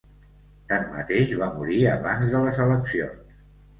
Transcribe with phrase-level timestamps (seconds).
[0.71, 3.37] Tanmateix, va morir abans de les eleccions.